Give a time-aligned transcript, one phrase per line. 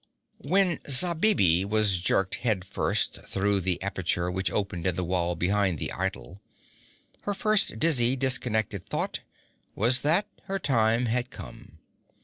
[0.39, 5.77] When Zabibi was jerked head first through the aperture which opened in the wall behind
[5.77, 6.41] the idol,
[7.21, 9.19] her first, dizzy, disconnected thought
[9.75, 11.77] was that her time had come.